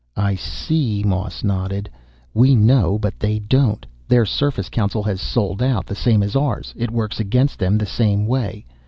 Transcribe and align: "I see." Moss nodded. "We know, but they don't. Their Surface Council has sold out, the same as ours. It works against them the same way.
"I 0.17 0.33
see." 0.33 1.03
Moss 1.03 1.43
nodded. 1.43 1.87
"We 2.33 2.55
know, 2.55 2.97
but 2.97 3.19
they 3.19 3.37
don't. 3.37 3.85
Their 4.07 4.25
Surface 4.25 4.67
Council 4.67 5.03
has 5.03 5.21
sold 5.21 5.61
out, 5.61 5.85
the 5.85 5.93
same 5.93 6.23
as 6.23 6.35
ours. 6.35 6.73
It 6.75 6.89
works 6.89 7.19
against 7.19 7.59
them 7.59 7.77
the 7.77 7.85
same 7.85 8.25
way. 8.25 8.65